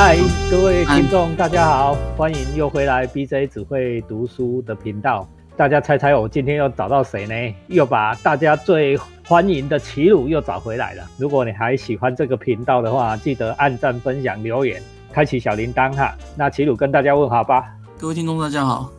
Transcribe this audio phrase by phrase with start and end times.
[0.00, 0.16] 嗨，
[0.48, 5.28] 各位听众，大家好，欢迎又回来 BJ 只会读书的频道。
[5.56, 7.56] 大家猜猜我今天又找到谁呢？
[7.66, 11.02] 又把大家最欢迎的齐鲁又找回来了。
[11.16, 14.80] 如果你还喜欢这个频道的话，记得按赞、分享、留言，
[15.12, 16.16] 开启小铃铛哈。
[16.36, 17.64] 那齐鲁跟大家问好吧。
[17.98, 18.92] 各位听众，大家好。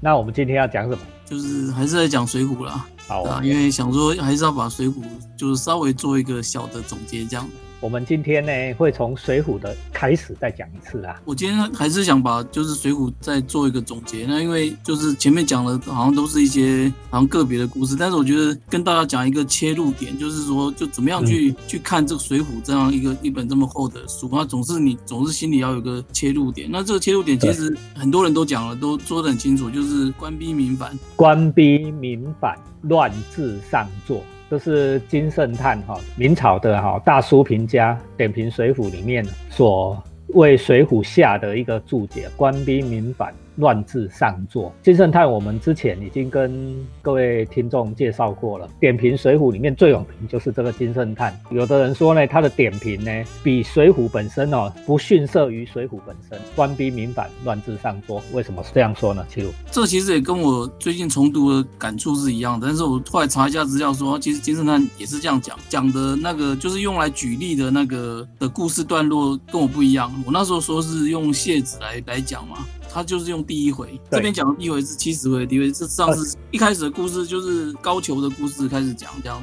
[0.00, 0.98] 那我们今天要讲什么？
[1.26, 2.86] 就是还是在讲水浒啦。
[3.06, 5.02] 好啊，因为想说还是要把水浒
[5.36, 7.46] 就是稍微做一个小的总结，这样。
[7.86, 11.22] 我们今天呢会从《水浒》的开始再讲一次啊。
[11.24, 14.26] 我今天还是想把就是《水浒》再做一个总结。
[14.26, 26.68] 那因为就是前面讲的好像都是一些好像个别的故事，但是我觉得跟大家讲一个切入点，就是说就怎么样去去看这个《水浒》这样一个一本这么厚的书，那总是你总是心里要有个切入点。
[26.68, 30.98] 那这个切入点其实很多人都讲了，都说得很清楚，就是官逼民反。
[31.14, 34.24] 官逼民反，乱治上作。
[34.48, 43.34] 这是金圣叹哈，明朝的哈大书评家点评《水浒》里面所为《水浒》下的一个注解：官逼民反。
[43.56, 48.68] 乱字上座，金圣叹，我们之前已经跟各位听众介绍过了。
[48.80, 51.38] 点评《水浒》里面最有名就是这个金圣叹。
[51.50, 53.10] 有的人说呢，他的点评呢，
[53.42, 56.38] 比《水浒》本身哦不逊色于《水浒》本身。
[56.54, 59.24] 官逼民反，乱字上座，为什么是这样说呢？
[59.28, 62.66] 其实这其实也跟我最近重读的感触是一样的。
[62.66, 70.12] 但是我后来查一下资料，说其实金圣叹也是这样讲，讲的那个就是用来举例的那个的故事段落跟我不一样。
[70.26, 72.58] 我那时候说是用谢子来来讲嘛。
[72.96, 79.38] 他就是用第一回，这边讲的第一回是七十回的第一回，这上次一开始的故事就是高俅的故事开始讲这样。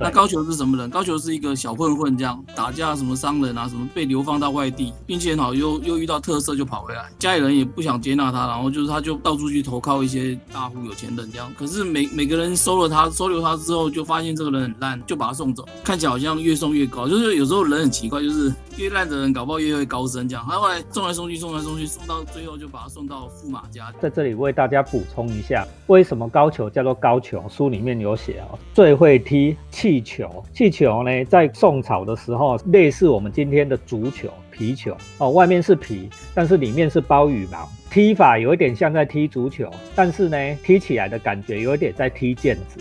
[0.00, 0.90] 那高俅是什么人？
[0.90, 11.54] 高俅是一个小混混，这样打架什么商人啊，什么被流放到外地，运气很好又又遇到特色就跑回来，家里人也不想接纳他，然后就是他就到处去投靠一些大户有钱人这样。
[11.56, 17.06] 可是每每个人收了他收留他之后，就发现这个人很烂，就把他送走，看起来好像越送越高。
[17.08, 20.44] 就是有时候人很奇怪，就是越烂的人搞不好越会高升这样。
[20.48, 23.92] 他后来送来送去送来送去送到最后就把他送到驸马家。
[24.00, 27.48] 在这里为大家补充一下，为什么高俅叫做高俅？
[27.48, 30.44] 书里面有写哦，最会踢气球。
[30.54, 42.80] 气球呢，在宋朝的时候，类似我们今天的足球、皮球哦，外面是皮，但是里面是包羽毛，踢法有一点像在踢足球，但是呢，踢起来的感觉有一点在踢毽子。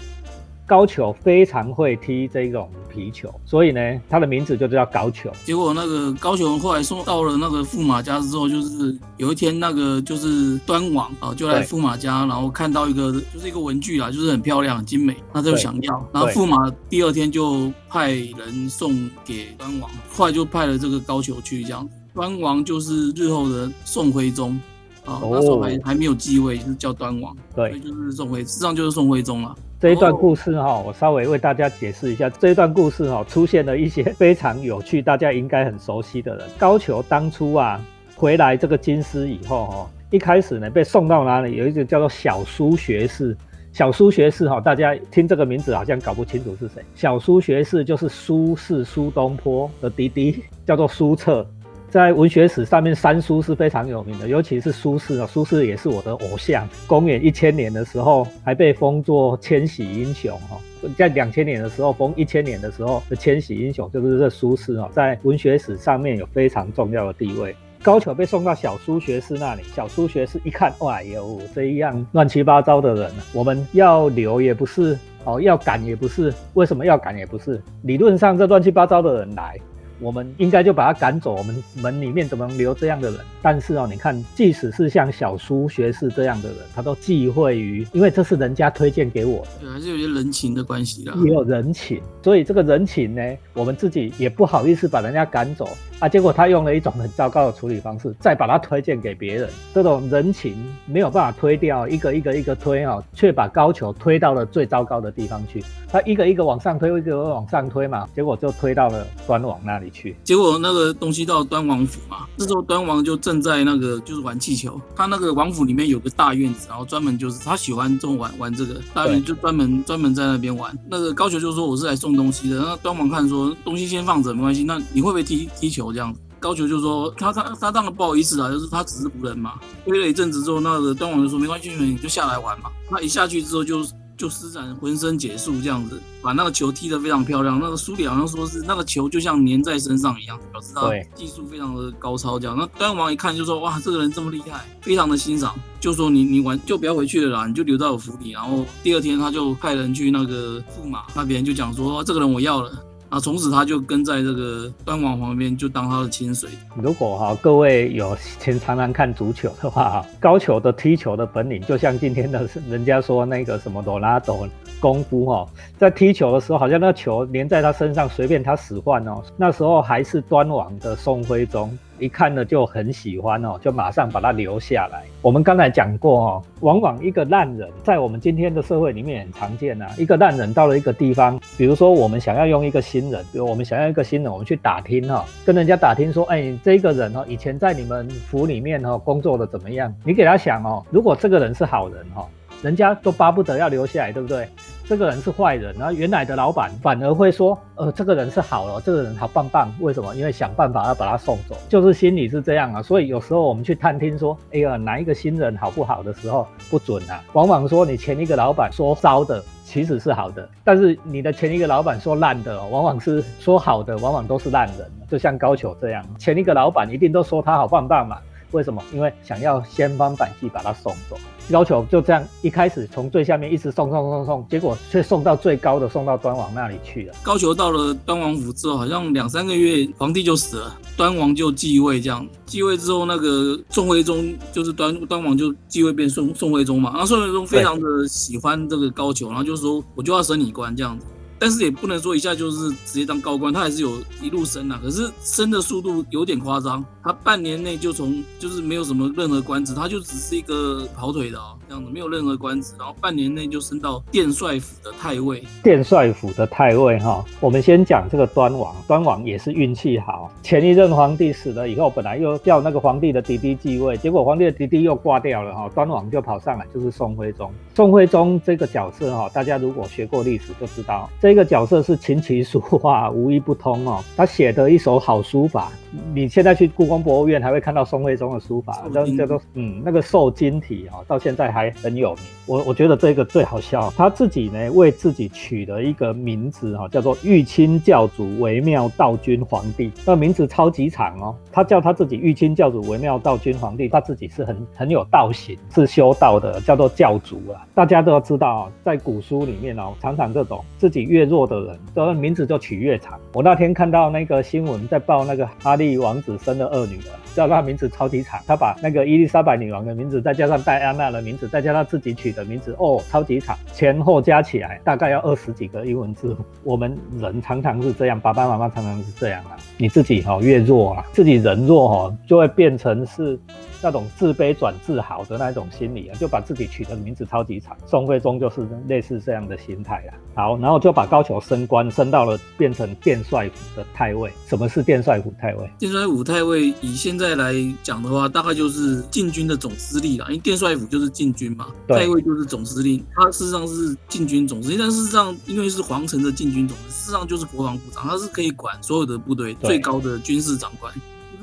[0.65, 3.79] 高俅非常会踢这种皮球，所以呢，
[4.09, 5.31] 他的名字就叫高俅。
[5.45, 16.09] 结果那个高俅后来送到了那个驸马家之后，就是有一天那个就是端王啊，就来驸马家，然后看到一个就是一个文具啊，就是很漂亮、很精美，他就想要。
[16.13, 16.57] 然后驸马
[16.89, 21.87] 第二天就派人送给端王，后来就派了这个高俅去，这样。
[22.13, 24.59] 端王就是日后的宋徽宗
[25.05, 29.55] 啊，那时候还还没有继位，就是叫端王，对，就是宋徽，实际上就是宋徽宗了。
[29.79, 32.29] 这一段故事哈，我稍微为大家解释一下。
[32.29, 36.47] 这一段故事哈，出现了一些 非常有趣、大家应该很熟悉的人。
[36.59, 37.83] 高俅当初啊，
[38.15, 41.55] 回来这个京师以后哈，一开始呢被送到哪里？
[41.55, 43.35] 有一个叫做小苏学士。
[43.73, 46.83] 小苏学士哈，大家听这个名字好像搞不清楚是谁。
[46.93, 51.43] 小苏学士就是苏轼苏东坡的弟弟，叫做苏辙。
[51.91, 56.65] 在文学史上面，三苏是非常有名的，尤其是苏轼啊，苏轼也是我的偶像。
[56.87, 60.57] 公元一千年的时候，还被封作千禧英雄哈。
[60.97, 67.53] 在两千年的时候，封一千年的时候的千禧英雄就是这苏轼啊，在文学史上面有非常重要的地位。
[67.83, 77.61] 高俅被送到小苏学士那里，小苏学士一看，哇哟，这样乱七八糟的人，我们要留也不是，哦，要赶也不是，为什么要赶也不是？
[77.81, 79.57] 理论上这乱七八糟的人来。
[80.01, 81.35] 我们应该就把他赶走。
[81.35, 83.19] 我们门里面怎么能留这样的人？
[83.41, 92.01] 但是哦，你看，即使是像小苏学士这样的人，他都忌讳于，因为这是人家推荐给我的，对，还是有些人情的关系的，也有人情。
[92.23, 95.69] 所以这个人情呢，我们自己也不好意思把人家赶走
[96.01, 96.09] 啊。
[96.09, 99.49] 结果他用了一种很糟糕的处理方式，再把它推荐给别人。
[99.73, 105.63] 这种人情没有办法推掉，一个一个一个推啊，却把高俅推到了最糟糕的地方去。
[105.89, 109.91] 他一个一个往上推，一个一个往上推嘛，结果就推到了端王那里。
[109.91, 120.73] 去，结果那个东西到端王府嘛，这时候端王就正在那个就是玩气球，他那个王府里面有个大院子，然后专门就是他喜欢这种玩玩这个大院，就专门专门在那边玩。
[120.89, 126.19] 那个高俅就说我是来送东西的，那端王看说东西先放着没关系，那你会不会踢踢球这样子？
[126.39, 129.59] 高俅就说他他他当然不好意思啊，就是他只是仆人嘛。
[129.85, 132.69] 推了一阵子之后，那个端王就说没关系，你就下来玩嘛。
[132.89, 133.85] 他一下去之后就。
[134.17, 137.59] 就施展浑身解数，这样子把那个球踢得非常漂亮。
[137.59, 142.37] 那个书里好像说是那个球就像粘在身上一样，表示他技术非常的高超。
[142.37, 152.71] 这样，那端王一看就说：“哇，这个人这么厉害，非常的欣赏。”就说：“你你玩就不要回去了啦，你就留在我府里。”然后第二天他就派人去那个驸马那边就讲说：“这个人我要了。”
[153.11, 156.49] 啊，从此他就跟在这个端王旁边，就当他的亲随。
[156.77, 164.47] 如果哈各位有前常常看足球的话，高球的踢球的本领，就像今天的人家说那个什么朵拉朵
[164.81, 165.47] 功夫哈，
[165.77, 169.23] 在踢球的时候，好像那球粘在他身上，随便他使唤哦。
[169.37, 171.77] 那时候还是端王的宋徽宗。
[171.99, 175.03] 一看了就很喜欢哦，就马上把他留下来。
[175.21, 179.85] 我们刚才讲过哦，往往一个烂人，在我们今天的社会里面很常见呐。
[179.99, 189.93] 一个烂人到了一个地方，比如说我们想要用一个新人，比如我们想要一个新人，我们去打听哈，跟人家打听说，哎，这个人哦，以前在你们府里面哦工作的怎么样？
[190.03, 192.27] 你给他想哦，如果这个人是好人哈，
[192.63, 194.49] 人家都巴不得要留下来，对不对？
[194.91, 199.73] 这个人是坏人，然后原来的老板反而会说，呃，这个人是好了，这个人好棒棒。
[199.79, 200.13] 为什么？
[200.13, 202.81] 因为想办法要把他送走，就是心里是这样啊。
[202.81, 207.23] 所以有时候我们去探听说，哎呀，哪一个新人好不好的时候不准啊。
[207.31, 214.91] 往往说你前一个老板说糟的，其实是好的；但是你的前一个老板说烂的，往往是说好的，往往都是烂人。
[215.09, 218.17] 就像高俅这样，前一个老板一定都说他好棒棒嘛。
[218.51, 218.83] 为什么？
[218.91, 221.15] 因为想要千方百计把他送走。
[221.51, 227.13] 要求就这样一开始从最下面一直送送送送，结果却送到最高的，送到端王那里去了。
[227.21, 232.01] 高俅到了端王府之后，好像两三个月，皇帝就死了，端王就继位。
[232.01, 236.89] 这样继位之后，那个宋徽宗就是端端王就继位变宋宋徽宗嘛。
[236.91, 241.05] 然后宋徽宗非常的喜欢这个高俅，然后就说我就要升你官这样子。
[241.41, 244.79] 但是也不能说一下就是直接当高官，他还是有一路升啊。
[244.79, 255.41] 可是升的速度有点夸张，他半年内就从就是没有什么任何官职，他就只是一个跑腿的啊，这样子没有任何官职，然后半年内就升到殿帅府的太尉。
[255.63, 267.49] 殿帅府的太尉哈，我们先讲这个端王，端王也是运气好，前一任皇帝死了以后，本来又叫那个皇帝的弟弟继位，结果皇帝的弟弟又挂掉了哈，端王就跑上来，就是宋徽宗。
[267.73, 271.33] 宋徽宗这个角色哈，大家如果学过历史就知道这。
[271.33, 275.71] 个角色是琴棋书画 无一不通哦，他写的一手好书法，
[276.13, 282.23] 你现在去故宫博物院还会看到宋徽宗的书法，叫叫做嗯那个瘦金体哦，到现在还还很有名。
[282.47, 291.35] 我我觉得这个最好笑，他自己呢为自己取了一个名字哈，叫做玉清教主微妙道君皇帝，那名字超级长哦。
[291.51, 297.61] 他叫他自己玉清教主微妙道君皇帝，他自己是很很有道行，是修道的，叫做教主啊。
[297.75, 303.19] 大家都要知道，在古书里面哦，常常这种自己越弱的人，的名字就取越长。
[303.33, 307.11] 我那天看到那个新闻在报那个哈利王子生了二女儿。
[307.35, 316.45] 叫他名字超级长，他把那个伊丽莎白女王的名字，再加上戴安娜的名字，再加上自己取的名字，哦，超级长，前后加起来大概要二十几个英文字母。
[316.63, 319.57] 我们人常常是这样，爸爸妈妈常常是这样啊。
[319.77, 323.39] 你自己哈越弱啊，自己人弱哈，就会变成是。
[323.81, 327.75] 那种自卑转自豪的那种心理啊，就把自己取的名字超级长。
[327.87, 330.11] 宋徽宗就是类似这样的心态啊。
[330.33, 334.31] 好，然后就把高俅升官，升到了变成殿帅府的太尉。
[334.47, 335.69] 什么是殿帅府太尉？
[335.77, 340.25] 殿帅府太尉以现在来讲的话，大概就是禁军的总司令啦。
[340.29, 343.03] 因为殿帅府就是禁军嘛，太尉就是总司令。
[343.15, 350.93] 他事实上是禁军总司令，但事实上因为是皇城的禁军总司令，事实上就是国防部长，他是可以管所有的部队最高的军事长官。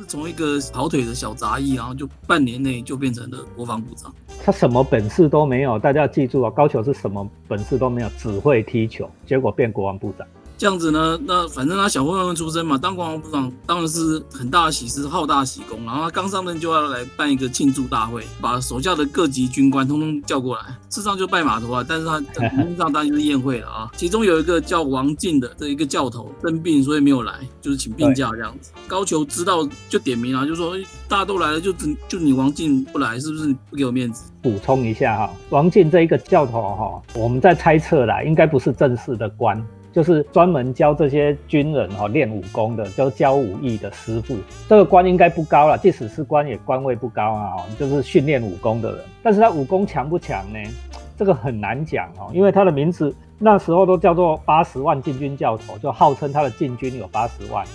[0.08, 4.12] 从一个跑腿的小杂役，然后就半年内就变成了国防部长。
[4.42, 10.26] 他什么本事都没有，大家要记住啊，高俅是什么本事都没有，只会踢球，结果变国防部长。
[10.58, 15.84] 这样子呢，那反正他小混混出身嘛，当国防部长当然是很大的喜事，好大喜功。
[15.86, 21.86] 然后他刚上任就要来办一个庆祝大会，把手下的各级军官通通叫过来，事实上就拜码头啊。
[21.88, 22.18] 但是他
[22.56, 23.88] 名义上当然是宴会了啊。
[23.96, 28.72] 其中有一个叫王进的这一个教头生病，所以没有来，就是请病假这样子。
[28.88, 34.24] 高俅知道就点名了，就说大家都来了，就只就你王进不来，是不是不给我面子？
[34.42, 39.64] 补充一下哈，王进这一个教头哈，我们在猜测啦，应该不是正式的官。
[39.98, 44.36] 就是专门教这些军人哈练武功的，就教武艺的师傅。
[44.68, 47.56] 这个官应该不高了，即使是官也官位不高啊。
[47.76, 50.60] 就是训练武功的人，但是他武功强不强呢？
[51.16, 57.66] 这个很难讲哦，因为他的名字那时候都叫做八十万禁军教头，就号称他的禁军有八十万。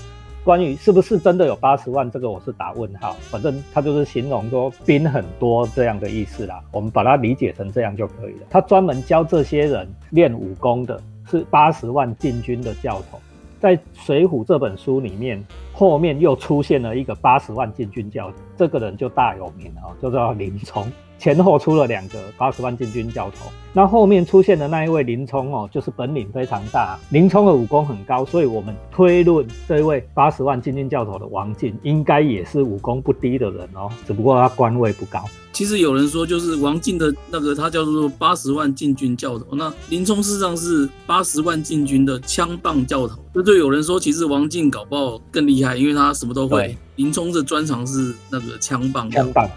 [0.45, 3.17] 关于是不是真的有八十万，这个我是打问号。
[3.23, 8.47] 反正他就是形容说兵很多这样的意思啦，我们把它理解成这样就可以了。
[8.49, 10.97] 他专门教这些人练武功的。
[11.33, 13.19] 是八十万禁军的教头，
[13.59, 20.85] 在《水浒》这本书里面，后面又出现了一个八十万禁军教头，这个人就大有名了，就叫林冲。
[21.17, 35.23] 前后出了两个八十万禁军教头，那后面出现的那一位林冲哦，就是本领非常大，林冲的武功很高，所以我们推论这位八十万禁军教头的王进，应该也是武功不低的人哦，只不过他官位不高。
[35.53, 43.23] 其实有人说，就是王进的那个他叫做八十万禁军教头，那林冲事实上是八十万禁军的枪棒教头。
[43.35, 46.75] 就对有人说，其实王进搞不好更厉害，因为他什么都会。
[46.95, 49.49] 林冲的专长是那个枪棒，枪棒，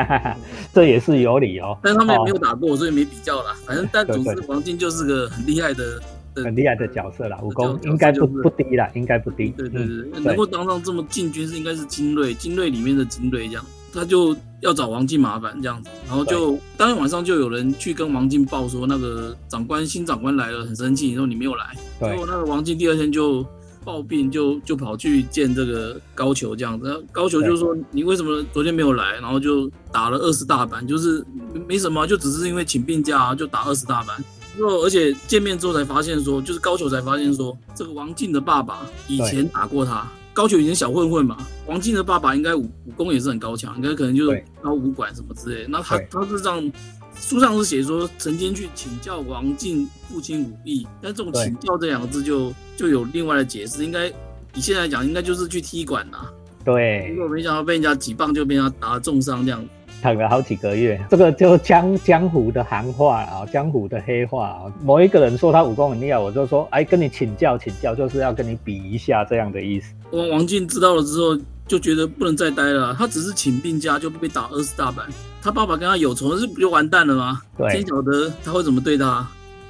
[0.72, 1.76] 这也是有理哦。
[1.82, 3.54] 但他们也没有打过，所以没比较啦。
[3.66, 6.00] 反正但总之王进就是个很厉害的。
[6.36, 9.48] 很厉害的角色啦，武功应该不不低啦，应该不低。
[9.56, 13.64] 对对对，能够当上这么禁军是应该是精锐，精锐里面的精锐这样。
[13.92, 21.76] 他就要找王进麻烦这样子，然后就当天晚上就有人去跟王进报说，那个长官新长官来了，很生气，说你没有来。
[22.00, 23.44] 结果那个王进第二天就
[23.84, 27.04] 暴病，就就跑去见这个高俅这样子。
[27.10, 29.14] 高俅就说你为什么昨天没有来？
[29.14, 31.24] 然后就打了二十大板，就是
[31.66, 34.22] 没什么，就只是因为请病假就打二十大板。
[34.56, 40.06] 之后，而且见面之后才发现说，就是高俅才发现说，这个王进的爸爸以前打过他。
[40.38, 45.66] 高俅以前小混混嘛，王进的爸爸应该武武功也是很高强，应该可能就是高武馆什么之类。
[45.68, 46.72] 那他他是这样，
[47.16, 54.06] 书上是写说曾经去请教王进父亲武艺，但这种请教这两个字就就有另外的解释，应该
[54.54, 56.30] 以现在讲，应该就是去踢馆呐。
[56.64, 59.68] 对，结果没想到被人家几棒就被人家打重伤这样。
[60.00, 64.72] 躺了好几个月，这个就江江湖的行话啊，江湖的黑话啊。
[64.82, 69.94] 某一个人说他武功很厉害，我就说，哎，跟你请教请教，就是要跟你比一下这样的意思。
[70.12, 71.36] 王王进知道了之后，
[71.66, 72.94] 就觉得不能再待了。
[72.94, 75.06] 他只是请病假就被打二十大板，
[75.42, 77.42] 他爸爸跟他有仇，这不就完蛋了吗？
[77.56, 79.26] 对，天晓得他会怎么对他。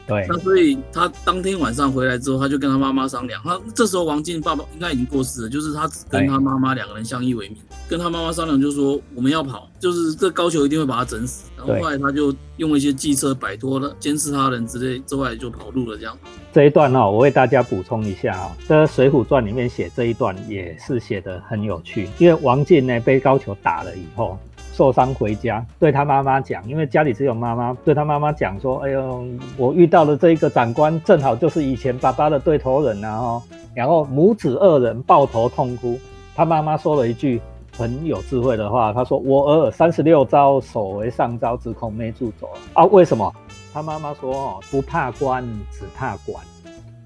[0.09, 3.41] 对，那所以他当天晚上回来之后，他就跟他妈妈商量。
[3.45, 7.59] 他这时候王进爸爸应该已经过世了，就是他只跟他妈妈两个人相依为命。
[7.87, 11.51] 跟他妈妈商量，就说我们要跑，就是这高俅一定会把他整死。
[11.57, 15.97] 然后后来他就用一些计策摆脱了监视他人之类，之外就跑路了。
[15.99, 16.17] 这样
[16.53, 24.39] 这一段哈，我为大家补充一下啊，这《水浒传》里面写这一段也是写的很有趣，因为王进呢被高俅打了以后。
[24.79, 29.25] 受伤回家，对他妈妈讲，因为家里只有妈妈，对他妈妈讲说：“哎呦，
[29.57, 33.43] 我遇到了这一个长官，正好就是以前爸爸的对头人啊！”，
[33.75, 35.99] 然后母子二人抱头痛哭。
[36.33, 37.43] 他妈妈说了一句
[37.77, 42.85] 很有智慧的话，他说：“我儿三十六招，手为上招，只恐没住走啊！
[42.85, 43.35] 为什么？
[43.75, 46.41] 他妈妈说：“哦，不怕官，只怕管；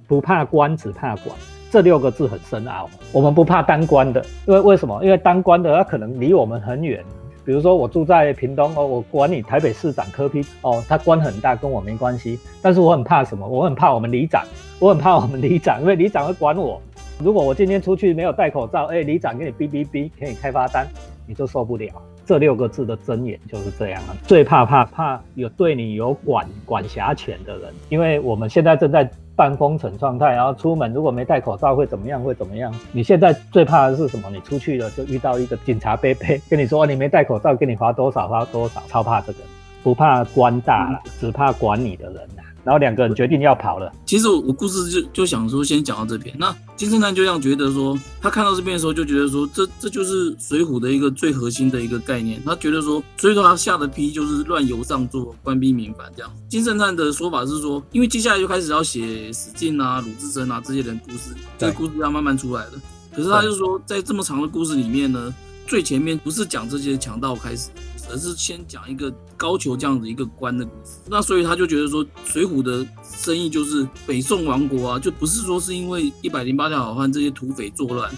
[0.06, 1.34] 不怕官，只怕管。”
[1.72, 2.86] 这六个字很深奥。
[3.12, 5.02] 我们不怕当官的，因为为什么？
[5.02, 7.02] 因为当官的他可能离我们很远。
[7.44, 12.38] 比如说我住在屏东哦，我管你台北市长柯批哦，他官很大，跟我没关系。
[12.62, 13.46] 但是我很怕什么？
[13.46, 14.44] 我很怕我们里长，
[14.78, 16.80] 我很怕我们里长，因为里长会管我。
[17.18, 20.86] 如果我今天出去没有戴口罩，哎，里长给你哔哔哔，给你开发单，
[21.26, 21.90] 你就受不了。
[22.24, 29.10] 这六个字的真言就是这样了，最怕怕怕有对你有管管辖权的人，因为我们现在正在。
[29.42, 32.22] 半封城状态，然后出门如果没戴口罩会怎么样？
[32.22, 32.72] 会怎么样？
[32.92, 34.30] 你现在最怕的是什么？
[34.30, 39.40] 你出去了就遇到一个警察背背 跟你说你没戴口罩，给你罚多少罚多少，超怕这个，
[39.82, 42.20] 不怕官大了，只怕管你的人。
[42.64, 43.92] 然后两个人决定要跑了。
[44.06, 46.34] 其实我故事就就想说，先讲到这边。
[46.38, 52.40] 那金圣叹就这样觉得说，他看到这边的时候就觉得说，这这就是水浒的一个最核心的一个概念。
[52.44, 56.32] 他觉得说，所以说他下的批就是乱游上座，官逼民反这样。
[56.48, 62.72] 金圣叹的说法是说，因为接下来就开始要写史进啊、鲁智深啊这些人故事，这个故事要慢慢出来的。
[63.14, 65.34] 可是他就说，在这么长的故事里面呢，
[65.66, 67.70] 最前面不是讲这些强盗开始。
[68.10, 78.10] 而是先讲一个高俅这样的一个官的故事，那所以他就觉得说，水浒的生意就是北宋亡国啊，就不是说是因为一百零八条好汉这些土匪作乱，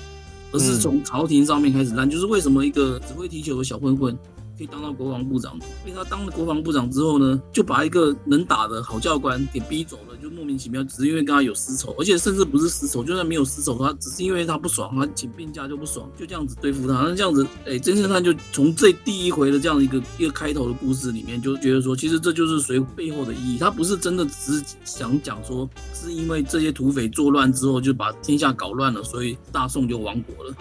[0.53, 4.17] 而是从朝廷上面开始烂，就是为什么一个只会踢球的小混混。
[4.57, 16.95] 可以当到国防部长，被他当了国防部长之后呢，就把一个能打的好教官给逼走了，就莫名其妙，只是因为跟他有私仇，而且甚至不是私仇，就算没有私仇，他只是因为他不爽，他请病假就不爽，就这样子对付他。
[17.03, 30.55] 那这样子，哎，真正他就从这第一回的这样一个一个开头的故事里面，就觉得说，其实这就是水浒背后的意义，他不是真的只是想讲说，是因为这些土匪作乱之后就把天下搞乱了，所以大宋就亡国了。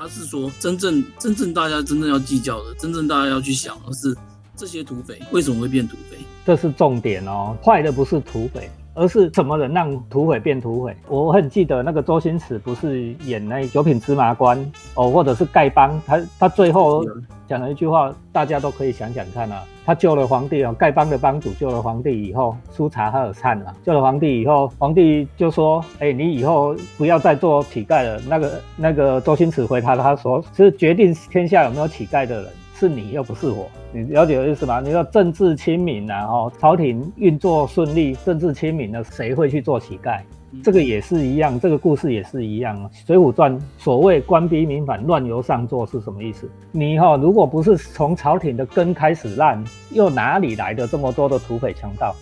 [0.00, 4.16] 他是说，真正真正大家真正要计较的，真正大家要去想的是，
[4.56, 6.16] 这些土匪为什么会变土匪？
[6.46, 7.56] 这是重点哦。
[7.64, 10.96] 坏的不是土匪，而是什么人让土匪变土匪？
[11.08, 14.58] 我很记得那个周星驰不是演那九品芝麻官
[14.94, 17.04] 哦，或者是丐帮，他他最后
[17.46, 19.62] 讲了一句话，大家都可以想想看啊。
[19.86, 23.74] 他救了皇帝哦，丐帮的帮主救了皇帝以后，苏察哈尔灿了。
[23.82, 33.68] 救了皇帝以后，皇帝就说：“哎，你以后不要再做乞丐了。”那个那个周星驰回他，他说：“是决定天下有没有乞丐的人，是你又不是我。
[33.92, 34.80] 你了解我意思吗？
[34.80, 40.20] 你说政治清明然后朝廷运作顺利，政治清明了，谁会去做乞丐？
[40.62, 42.78] 这个也是一样，这个故事也是一样。
[43.06, 46.48] 《水浒传》所谓官逼民反、乱由上座是什么意思？
[46.72, 52.14] 你哈，如果不是从朝廷的根开始烂，又哪里来的这么多的土匪强盗？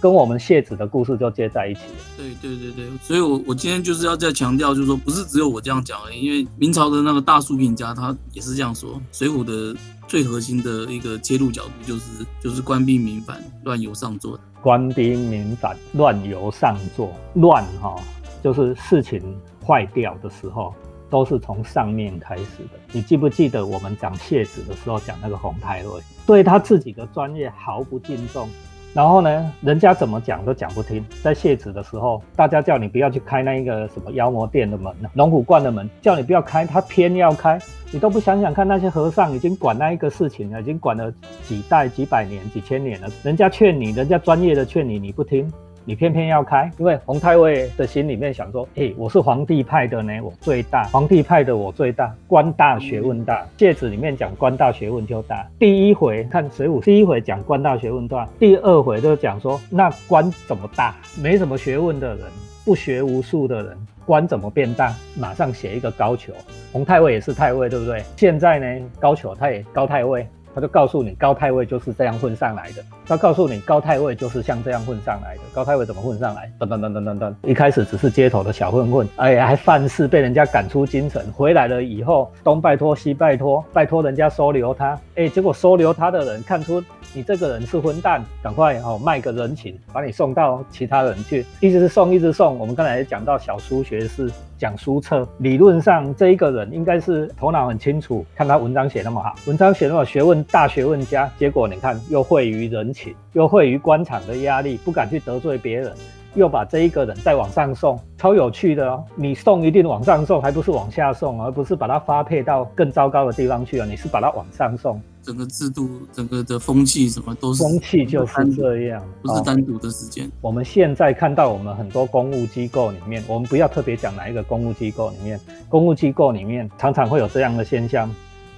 [0.00, 1.94] 跟我们谢子的故事就接在一起了。
[2.18, 9.74] 对对对对，所以我我今天就是要再强调，就是说不是只有我这样讲而已，因为明朝的那个大书评家他也是这样说，《水浒》的
[10.06, 14.38] 最核心的一个切入角度就是就是官兵民反、乱由上座。
[14.60, 17.96] 官兵民反、乱由上座，乱哈
[18.42, 19.20] 就是事情
[19.66, 20.74] 坏掉的时候，
[21.10, 22.78] 都是从上面开始的。
[22.92, 28.48] 你记不记得我们讲谢子的时候讲那个洪太尉，对他自己的专业毫不敬重。
[28.94, 31.04] 然后呢，人家怎么讲都讲不听。
[31.20, 37.58] 在卸子的时候，大家叫你不要去开那一个什么妖魔殿的门、龙虎观的门，叫你不要开，他偏要开。
[37.90, 43.08] 你都不想想看，那些和尚已经管那一个事情了，已经管了几代、几百年、几千年了。
[43.24, 45.52] 人家劝你，人家专业的劝你，你不听。
[45.86, 53.46] 你偏偏要开，因为洪太尉的心里面想说：，嘿，我是皇帝派的呢，我最大，皇帝派的我最大，官大学问大。
[53.58, 55.46] 戒指里面讲官大学问就大。
[55.58, 60.94] 第一回看水浒，第一回讲官大学问大，第二回就讲说那官怎么大？
[61.22, 62.20] 没什么学问的人，
[62.64, 63.76] 不学无术的人，
[64.06, 64.90] 官怎么变大？
[65.18, 66.30] 马上写一个高俅，
[66.72, 68.02] 洪太尉也是太尉，对不对？
[68.16, 70.26] 现在呢，高俅他也高太尉。
[70.54, 72.82] 他就告诉你，高太尉就是这样混上来的。
[73.06, 75.40] 他告诉你，高太尉就是像这样混上来的。
[75.52, 76.50] 高太尉怎么混上来？
[76.58, 86.82] 等等等等等等，一开始只是街头的小混混，哎，还犯事被人家赶出京城，回来了以后东拜托西拜托，拜托人家收留他，哎，结果收留他的人看出
[87.14, 92.58] 你这个人是混蛋，赶快哦卖个人情，把你送到其他人去，一直送一直送。
[92.58, 94.30] 我们刚才也讲到小书学士。
[94.56, 105.92] 讲书册，理论上这一个人应该是头脑很清楚，看他文章写那么好，文章写那么学问大学问家，结果你看又会于人情，又会于官场的压力，不敢去得罪别人，
[106.34, 109.04] 又把这一个人再往上送，超有趣的哦！
[109.14, 113.86] 你送一定往上送，还不是往下送，而不是把它发配到更糟糕的地方去啊！
[113.88, 115.00] 你是把它往上送。
[115.22, 120.30] 整个制度、整个的风气什么都是风气就是这样，不是单独的时间。
[120.40, 128.10] 我们现在看到我们很多公务机构里面，我们不要特别讲哪一个公务机构里面，公务机构里面常常会有这样的现象，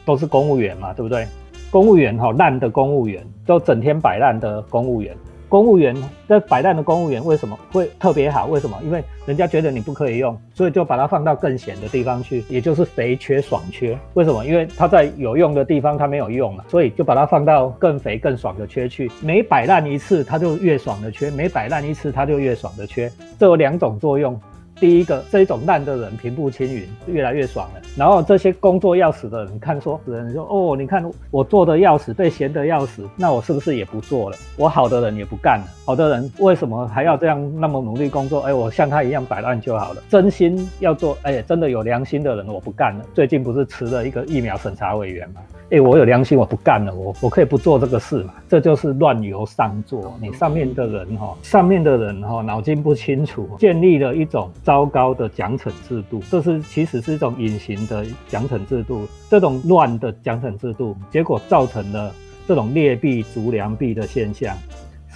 [0.04, 1.28] 都是公务员嘛，对不对？
[1.70, 5.16] 公务员哈烂的公务员，都整天摆烂的公务员。
[5.48, 5.94] 公务员
[6.28, 8.46] 这摆烂的公务员为什么会特别好？
[8.46, 8.76] 为什么？
[8.82, 13.96] 因为人家觉得你不可以用，所以就把它放到更闲的地方去，也就是肥缺爽缺。
[14.14, 14.44] 为什么？
[14.44, 19.10] 因为他在有用的地方他没有用了，所以就把它放到更肥更爽的缺去。
[19.22, 23.10] 每摆烂一次，他就越爽的缺；每摆烂一次，他就越爽的缺。
[23.38, 24.38] 这有两种作用。
[24.78, 27.80] 第一个，这一种烂的人平步青云，越来越爽了。
[27.96, 34.36] 然后这些工作要死的人看说，人说哦，你看我做的要死，被闲的要死，那我是不是也不做了？
[34.56, 35.66] 我好的人也不干了。
[35.86, 38.40] 好的人为什么还要这样那么努力工作？
[38.40, 40.02] 哎，我像他一样摆烂就好了。
[40.08, 43.04] 真心要做，哎，真的有良心的人，我不干了。
[43.14, 45.40] 最近不是辞了一个疫苗审查委员吗？
[45.70, 48.34] 哎，我有良心，我不干了，我我可以不做这个事嘛？
[48.48, 50.12] 这就是乱由上座。
[50.20, 59.06] 你上面的人哈，上面的人哈，脑筋不清楚，建立了一种糟糕的奖惩制度，这是其实是一种隐形的奖惩制度。
[59.30, 62.12] 这种乱的奖惩制度，结果造成了
[62.48, 64.56] 这种劣币逐良币的现象。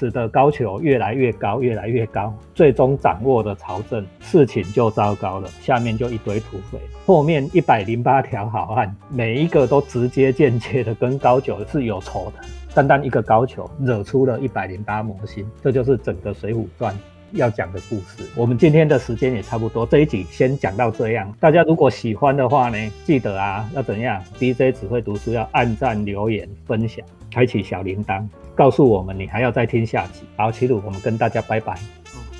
[0.01, 5.49] 使得高俅越来越高，越来越高，最终掌握的朝政，事情就糟糕了。
[5.61, 12.43] 下面就一堆土匪，后面一百零八条好汉，每一个都直接间接的跟高俅是有仇的。
[12.75, 16.95] 单单一个高俅，惹出了一百零八魔星，这就是整个《水浒传》
[17.33, 18.25] 要讲的故事。
[18.35, 21.31] 我们今天的时间也差不多，这一集先讲到这样。
[21.39, 28.25] 大家如果喜欢的话呢，记得啊，要怎样？DJ 只会读书，要按赞、留言、分享，开启小铃铛。
[28.61, 30.21] 告诉我们，你还要再听下集。
[30.37, 31.81] 好，齐鲁，我们跟大家拜拜。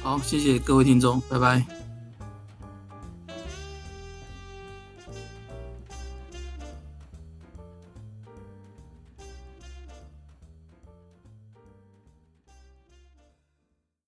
[0.03, 1.80] 好，谢谢各位听众，拜拜。